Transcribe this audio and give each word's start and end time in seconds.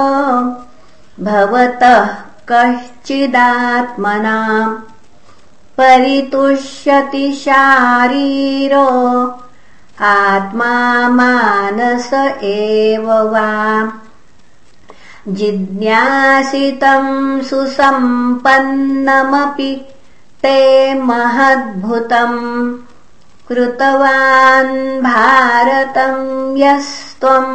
भवतः 1.24 2.06
कश्चिदात्मना 2.50 4.38
परितुष्यति 5.78 7.26
शारीर 7.44 8.74
आत्मा 10.10 10.74
मानस 11.18 12.10
एव 12.44 13.06
वा 13.32 13.50
जिज्ञासितम् 15.28 17.42
सुसम्पन्नमपि 17.48 18.38
ते 20.42 20.58
महद्भुतम् 21.08 22.38
कृतवान् 23.48 24.72
भारतम् 25.02 26.56
यस्त्वम् 26.58 27.52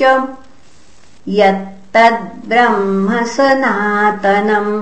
च 0.00 0.02
यत्तद्ब्रह्म 1.40 3.08
सनातनम् 3.36 4.72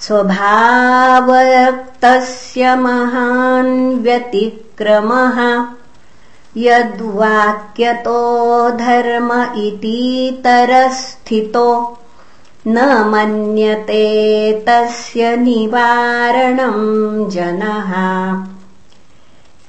स्वभावक्तस्य 0.00 2.76
महान् 2.76 4.02
व्यतिक्रमः। 4.02 5.66
यद्वाक्यतो 6.56 8.70
धर्म 8.70 9.46
इतीतरस्थितो 9.56 11.95
न 12.68 13.04
मन्यते 13.08 14.52
तस्य 14.52 15.36
निवारणम् 15.36 17.30
जनः। 17.30 17.92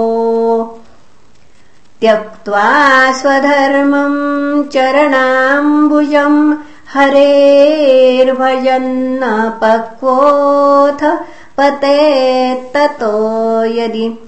त्यक्त्वा 2.01 3.11
स्वधर्मम् 3.11 4.69
चरणाम्बुजम् 4.69 6.53
हरेर्भजन्न 6.93 9.53
पक्वोऽथ 9.63 11.17
पतेत्ततो 11.57 13.65
यदि। 13.65 14.19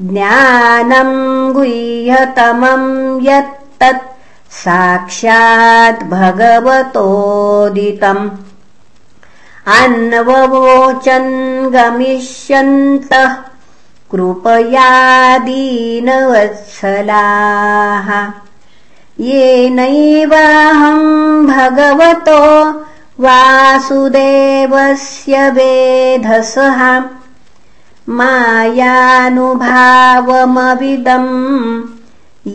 ज्ञानम् 0.00 1.52
गुह्यतमम् 1.52 3.26
यत्तत् 3.26 4.20
साक्षात् 4.50 6.04
भगवतोदितम्। 6.04 8.30
अन्ववोचन् 9.66 11.72
गमिष्यन्तः 11.72 13.36
कृपया 14.10 15.38
दीनवत्सलाः। 15.38 18.30
येनैवाहम् 19.20 21.46
भगवतो 21.46 22.72
वासुदेवस्य 23.24 25.34
वेधसः 25.56 26.80
मायानुभावमविदम् 28.18 28.86